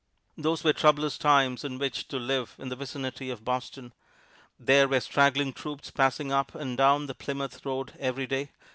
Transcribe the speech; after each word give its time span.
Those 0.35 0.63
were 0.63 0.73
troublous 0.73 1.15
times 1.19 1.63
in 1.63 1.77
which 1.77 2.07
to 2.07 2.17
live 2.17 2.55
in 2.57 2.69
the 2.69 2.75
vicinity 2.75 3.29
of 3.29 3.45
Boston. 3.45 3.93
There 4.59 4.87
were 4.87 4.99
straggling 4.99 5.53
troops 5.53 5.91
passing 5.91 6.31
up 6.31 6.55
and 6.55 6.75
down 6.75 7.05
the 7.05 7.13
Plymouth 7.13 7.63
road 7.67 7.93
every 7.99 8.25
day. 8.25 8.49